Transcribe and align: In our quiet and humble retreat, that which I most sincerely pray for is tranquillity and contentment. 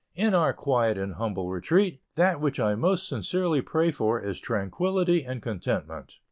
In 0.15 0.33
our 0.33 0.51
quiet 0.51 0.97
and 0.97 1.13
humble 1.13 1.51
retreat, 1.51 2.01
that 2.15 2.41
which 2.41 2.59
I 2.59 2.73
most 2.73 3.07
sincerely 3.07 3.61
pray 3.61 3.91
for 3.91 4.19
is 4.19 4.39
tranquillity 4.39 5.23
and 5.23 5.43
contentment. 5.43 6.17